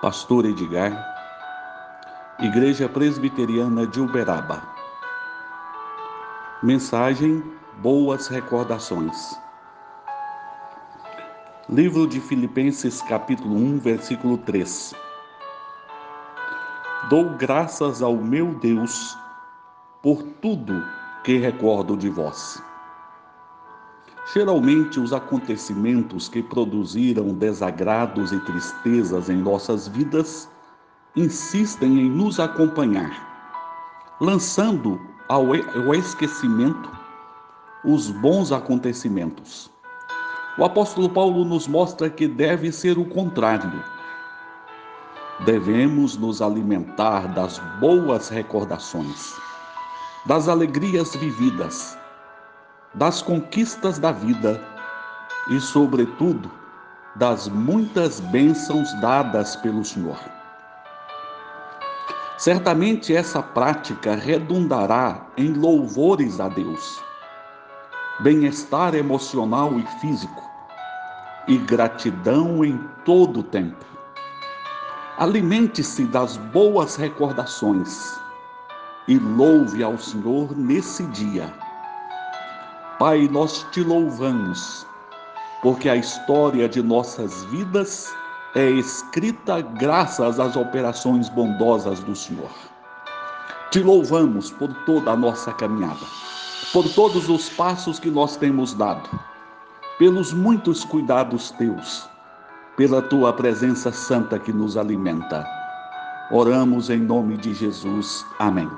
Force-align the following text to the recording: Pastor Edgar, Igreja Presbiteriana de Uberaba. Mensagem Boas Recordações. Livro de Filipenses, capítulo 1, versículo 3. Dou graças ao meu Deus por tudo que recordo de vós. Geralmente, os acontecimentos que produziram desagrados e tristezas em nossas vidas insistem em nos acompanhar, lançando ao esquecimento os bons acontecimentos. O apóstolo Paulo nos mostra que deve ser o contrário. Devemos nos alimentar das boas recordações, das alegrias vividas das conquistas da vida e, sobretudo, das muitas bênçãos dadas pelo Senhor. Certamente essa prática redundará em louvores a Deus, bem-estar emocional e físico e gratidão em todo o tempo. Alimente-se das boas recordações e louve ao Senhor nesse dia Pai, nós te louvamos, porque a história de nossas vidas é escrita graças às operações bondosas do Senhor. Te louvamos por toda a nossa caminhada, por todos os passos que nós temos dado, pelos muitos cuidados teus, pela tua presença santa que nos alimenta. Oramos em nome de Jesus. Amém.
Pastor 0.00 0.46
Edgar, 0.46 1.14
Igreja 2.38 2.88
Presbiteriana 2.88 3.86
de 3.86 4.00
Uberaba. 4.00 4.62
Mensagem 6.62 7.44
Boas 7.82 8.26
Recordações. 8.26 9.38
Livro 11.68 12.06
de 12.06 12.18
Filipenses, 12.18 13.02
capítulo 13.02 13.54
1, 13.54 13.78
versículo 13.80 14.38
3. 14.38 14.94
Dou 17.10 17.36
graças 17.36 18.00
ao 18.00 18.16
meu 18.16 18.54
Deus 18.54 19.18
por 20.02 20.22
tudo 20.40 20.82
que 21.22 21.36
recordo 21.36 21.94
de 21.94 22.08
vós. 22.08 22.69
Geralmente, 24.32 25.00
os 25.00 25.12
acontecimentos 25.12 26.28
que 26.28 26.40
produziram 26.40 27.34
desagrados 27.34 28.30
e 28.30 28.38
tristezas 28.40 29.28
em 29.28 29.36
nossas 29.36 29.88
vidas 29.88 30.48
insistem 31.16 31.98
em 31.98 32.08
nos 32.08 32.38
acompanhar, 32.38 33.10
lançando 34.20 35.00
ao 35.28 35.52
esquecimento 35.96 36.88
os 37.84 38.08
bons 38.08 38.52
acontecimentos. 38.52 39.68
O 40.56 40.64
apóstolo 40.64 41.08
Paulo 41.08 41.44
nos 41.44 41.66
mostra 41.66 42.08
que 42.08 42.28
deve 42.28 42.70
ser 42.70 42.98
o 42.98 43.04
contrário. 43.04 43.82
Devemos 45.44 46.16
nos 46.16 46.40
alimentar 46.40 47.34
das 47.34 47.58
boas 47.80 48.28
recordações, 48.28 49.34
das 50.24 50.48
alegrias 50.48 51.16
vividas 51.16 51.98
das 52.94 53.22
conquistas 53.22 53.98
da 53.98 54.10
vida 54.10 54.60
e, 55.48 55.60
sobretudo, 55.60 56.50
das 57.16 57.48
muitas 57.48 58.20
bênçãos 58.20 58.92
dadas 59.00 59.56
pelo 59.56 59.84
Senhor. 59.84 60.18
Certamente 62.36 63.14
essa 63.14 63.42
prática 63.42 64.14
redundará 64.14 65.26
em 65.36 65.52
louvores 65.52 66.40
a 66.40 66.48
Deus, 66.48 67.00
bem-estar 68.20 68.94
emocional 68.94 69.78
e 69.78 69.86
físico 70.00 70.42
e 71.46 71.58
gratidão 71.58 72.64
em 72.64 72.78
todo 73.04 73.40
o 73.40 73.42
tempo. 73.42 73.84
Alimente-se 75.18 76.04
das 76.06 76.38
boas 76.38 76.96
recordações 76.96 78.18
e 79.06 79.18
louve 79.18 79.82
ao 79.82 79.98
Senhor 79.98 80.56
nesse 80.56 81.04
dia 81.08 81.52
Pai, 83.00 83.26
nós 83.32 83.66
te 83.72 83.82
louvamos, 83.82 84.86
porque 85.62 85.88
a 85.88 85.96
história 85.96 86.68
de 86.68 86.82
nossas 86.82 87.44
vidas 87.44 88.14
é 88.54 88.68
escrita 88.72 89.62
graças 89.62 90.38
às 90.38 90.54
operações 90.54 91.30
bondosas 91.30 92.00
do 92.00 92.14
Senhor. 92.14 92.50
Te 93.70 93.82
louvamos 93.82 94.50
por 94.50 94.70
toda 94.84 95.12
a 95.12 95.16
nossa 95.16 95.50
caminhada, 95.50 96.04
por 96.74 96.86
todos 96.90 97.30
os 97.30 97.48
passos 97.48 97.98
que 97.98 98.10
nós 98.10 98.36
temos 98.36 98.74
dado, 98.74 99.08
pelos 99.98 100.34
muitos 100.34 100.84
cuidados 100.84 101.52
teus, 101.52 102.06
pela 102.76 103.00
tua 103.00 103.32
presença 103.32 103.90
santa 103.90 104.38
que 104.38 104.52
nos 104.52 104.76
alimenta. 104.76 105.46
Oramos 106.30 106.90
em 106.90 106.98
nome 106.98 107.38
de 107.38 107.54
Jesus. 107.54 108.26
Amém. 108.38 108.68